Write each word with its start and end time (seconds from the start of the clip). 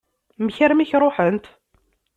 Amek 0.39 0.57
armi 0.65 0.81
i 0.83 0.89
k-ṛuḥent? 0.89 1.45